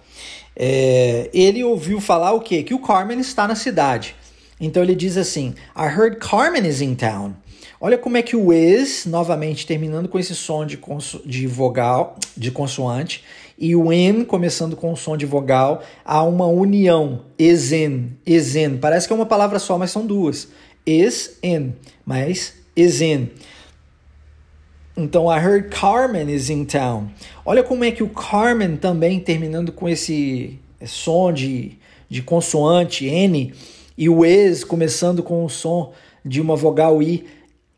[0.54, 2.62] É, ele ouviu falar o quê?
[2.62, 4.16] Que o Carmen está na cidade.
[4.60, 7.34] Então ele diz assim: I heard Carmen is in town.
[7.80, 10.78] Olha como é que o is, novamente terminando com esse som de,
[11.26, 13.22] de vogal, de consoante,
[13.58, 17.22] e o in começando com o som de vogal, há uma união.
[17.38, 18.16] Is in.
[18.80, 20.48] Parece que é uma palavra só, mas são duas.
[20.86, 23.28] Is in, mas is in.
[24.96, 27.10] Então, I heard Carmen is in town.
[27.44, 33.52] Olha como é que o Carmen também terminando com esse som de, de consoante N
[33.98, 35.92] e o is começando com o som
[36.24, 37.24] de uma vogal I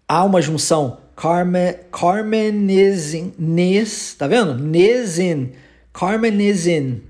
[0.08, 0.98] há uma junção.
[1.14, 4.54] Carmen, Carmenizin, Nis, tá vendo?
[4.54, 5.52] Nizin,
[5.92, 7.02] Carmenizin.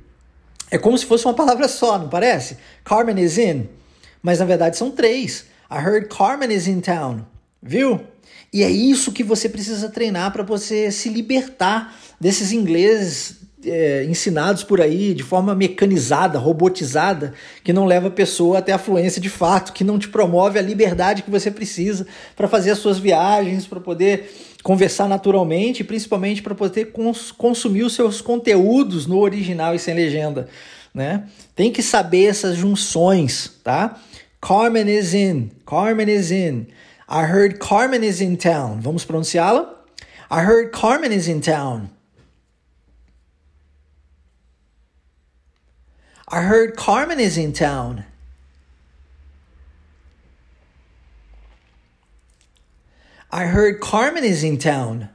[0.71, 2.57] É como se fosse uma palavra só, não parece?
[2.85, 3.69] Carmenizin.
[4.23, 5.45] Mas na verdade são três.
[5.71, 7.25] I heard Carmen is in town.
[7.63, 8.01] Viu?
[8.53, 14.63] E é isso que você precisa treinar para você se libertar desses ingleses é, ensinados
[14.63, 19.29] por aí de forma mecanizada, robotizada, que não leva a pessoa até a fluência de
[19.29, 23.67] fato, que não te promove a liberdade que você precisa para fazer as suas viagens,
[23.67, 24.31] para poder
[24.63, 30.49] conversar naturalmente, principalmente para poder cons consumir os seus conteúdos no original e sem legenda.
[30.95, 31.25] Né?
[31.55, 34.01] Tem que saber essas junções, tá?
[34.41, 36.67] Carmen is in, Carmen is in.
[37.09, 38.81] I heard Carmen is in town.
[38.81, 39.75] Vamos pronunciá-la?
[40.31, 41.89] I heard Carmen is in town.
[46.31, 48.05] I heard Carmen is in town.
[53.31, 55.09] I heard Carmen is in town.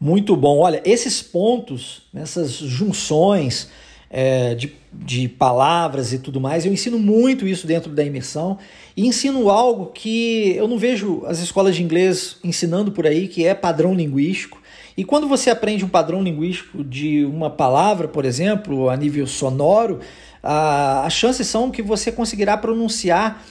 [0.00, 0.58] Muito bom.
[0.58, 3.68] Olha, esses pontos, essas junções,
[4.12, 6.66] é, de, de palavras e tudo mais.
[6.66, 8.58] Eu ensino muito isso dentro da imersão
[8.94, 13.46] e ensino algo que eu não vejo as escolas de inglês ensinando por aí, que
[13.46, 14.61] é padrão linguístico.
[14.96, 20.00] E quando você aprende um padrão linguístico de uma palavra, por exemplo, a nível sonoro,
[20.42, 23.44] as chances são que você conseguirá pronunciar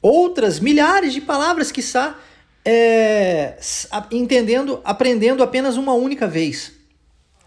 [0.00, 2.16] outras milhares de palavras, quiçá,
[2.64, 3.56] é,
[4.10, 6.72] entendendo, aprendendo apenas uma única vez.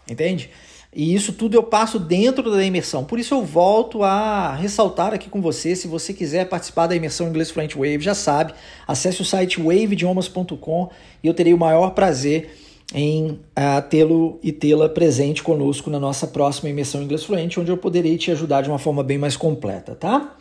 [0.08, 0.50] Entende?
[0.92, 3.04] E isso tudo eu passo dentro da imersão.
[3.04, 5.76] Por isso eu volto a ressaltar aqui com você.
[5.76, 8.54] Se você quiser participar da imersão Inglês Fluent Wave, já sabe,
[8.88, 10.90] acesse o site waveidiomas.com
[11.22, 12.56] e eu terei o maior prazer
[12.94, 17.76] em uh, tê-lo e tê-la presente conosco na nossa próxima imersão Inglês Fluente, onde eu
[17.76, 20.36] poderei te ajudar de uma forma bem mais completa, tá?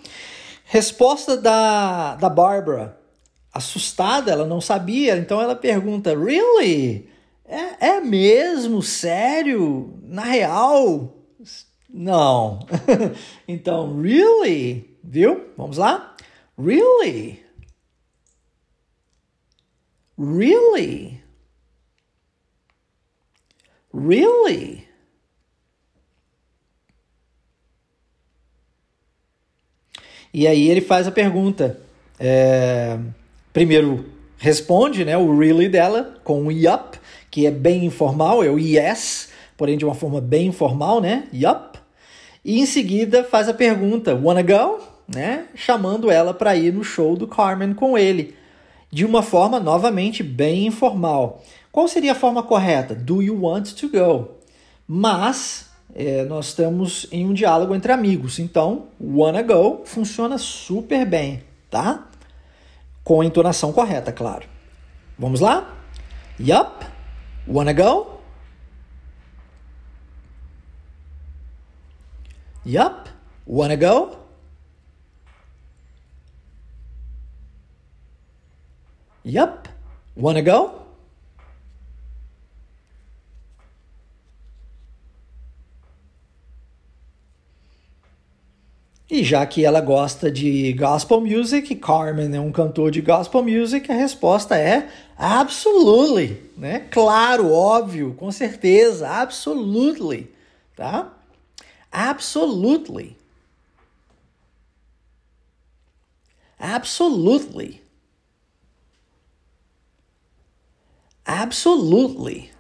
[0.66, 2.98] Resposta da, da Barbara.
[3.52, 7.10] Assustada, ela não sabia, então ela pergunta: Really?
[7.44, 8.82] É, é mesmo?
[8.82, 9.92] Sério?
[10.04, 11.16] Na real?
[11.90, 12.60] Não.
[13.48, 14.98] então, really?
[15.04, 15.46] Viu?
[15.58, 16.16] Vamos lá?
[16.56, 17.44] Really?
[20.16, 21.19] Really?
[23.94, 24.88] Really?
[30.34, 31.80] E aí ele faz a pergunta.
[32.20, 32.98] É,
[33.52, 34.06] primeiro
[34.38, 36.98] responde, né, o really dela com um yup
[37.32, 41.28] que é bem informal, é o yes, porém de uma forma bem informal, né?
[41.34, 41.78] Yup.
[42.44, 44.80] E em seguida faz a pergunta, wanna go?
[45.08, 45.46] Né?
[45.56, 48.36] Chamando ela para ir no show do Carmen com ele,
[48.92, 51.44] de uma forma novamente bem informal.
[51.72, 52.96] Qual seria a forma correta?
[52.96, 54.40] Do you want to go?
[54.88, 61.44] Mas é, nós estamos em um diálogo entre amigos, então wanna go funciona super bem,
[61.70, 62.08] tá?
[63.04, 64.48] Com a entonação correta, claro.
[65.18, 65.76] Vamos lá?
[66.40, 66.86] Yup.
[67.48, 68.20] Wanna go?
[72.66, 73.10] Yup.
[73.48, 74.18] Wanna go?
[79.26, 79.70] Yup.
[80.16, 80.79] Wanna go?
[89.20, 93.92] E já que ela gosta de gospel music, Carmen é um cantor de gospel music,
[93.92, 96.88] a resposta é absolutely, né?
[96.90, 100.32] Claro, óbvio, com certeza, absolutely,
[100.74, 101.12] tá?
[101.92, 103.18] Absolutely.
[106.58, 107.82] Absolutely.
[111.26, 112.52] Absolutely.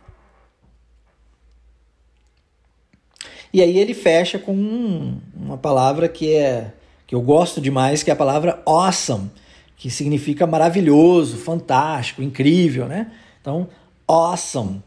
[3.51, 6.73] E aí ele fecha com um, uma palavra que é
[7.07, 9.31] que eu gosto demais, que é a palavra awesome,
[9.75, 13.11] que significa maravilhoso, fantástico, incrível, né?
[13.41, 13.67] Então,
[14.07, 14.83] awesome.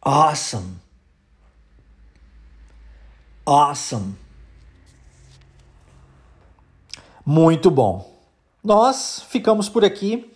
[0.00, 0.76] Awesome.
[3.44, 4.14] Awesome.
[7.26, 8.10] Muito bom.
[8.64, 10.29] Nós ficamos por aqui.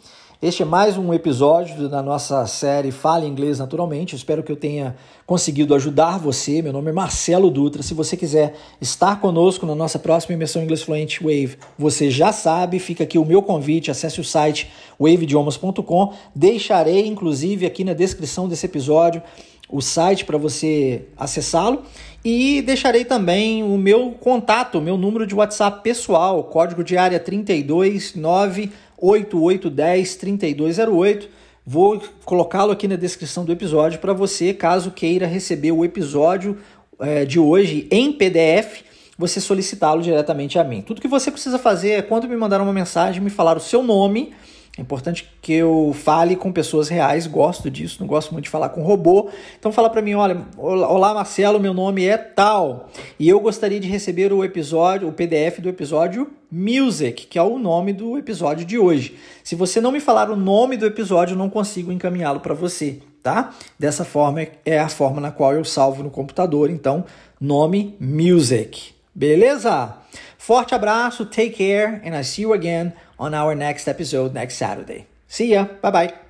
[0.45, 4.15] Este é mais um episódio da nossa série Fale Inglês Naturalmente.
[4.15, 6.61] espero que eu tenha conseguido ajudar você.
[6.61, 7.83] Meu nome é Marcelo Dutra.
[7.83, 12.79] Se você quiser estar conosco na nossa próxima imersão Inglês Fluente Wave, você já sabe,
[12.79, 13.91] fica aqui o meu convite.
[13.91, 14.71] Acesse o site
[15.01, 16.13] waveidiomas.com.
[16.35, 19.23] Deixarei, inclusive, aqui na descrição desse episódio
[19.67, 21.83] o site para você acessá-lo
[22.25, 28.71] e deixarei também o meu contato, meu número de WhatsApp pessoal, código de área 329
[29.05, 31.29] 8810 3208.
[31.67, 36.59] Vou colocá-lo aqui na descrição do episódio para você, caso queira receber o episódio
[37.01, 38.83] é, de hoje em PDF,
[39.17, 40.83] você solicitá-lo diretamente a mim.
[40.83, 43.83] Tudo que você precisa fazer é quando me mandar uma mensagem, me falar o seu
[43.83, 44.33] nome
[44.77, 48.71] é importante que eu fale com pessoas reais, gosto disso, não gosto muito de falar
[48.71, 49.31] com robô.
[49.57, 53.87] Então fala para mim, olha, olá Marcelo, meu nome é tal, e eu gostaria de
[53.87, 58.77] receber o episódio, o PDF do episódio Music, que é o nome do episódio de
[58.77, 59.17] hoje.
[59.45, 62.99] Se você não me falar o nome do episódio, eu não consigo encaminhá-lo para você,
[63.23, 63.55] tá?
[63.79, 67.05] Dessa forma é a forma na qual eu salvo no computador, então
[67.41, 68.93] nome Music.
[69.15, 70.04] Beleza?
[70.45, 75.07] Forte abraço, take care, and I see you again on our next episode next Saturday.
[75.27, 75.65] See ya.
[75.81, 76.24] Bye bye.